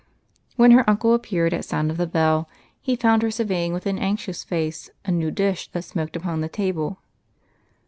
When 0.55 0.71
her 0.71 0.83
uncle 0.89 1.13
appeared 1.13 1.53
at 1.53 1.63
sound 1.63 1.91
of 1.91 1.97
the 1.97 2.07
bell, 2.07 2.49
he 2.81 2.95
found 2.95 3.21
her 3.21 3.29
surveying 3.29 3.71
with 3.71 3.85
an 3.85 3.99
anxious 3.99 4.43
face 4.43 4.89
a 5.05 5.11
new 5.11 5.29
dish 5.29 5.67
that 5.73 5.83
smoked 5.83 6.15
upon 6.15 6.41
the 6.41 6.49
table. 6.49 6.97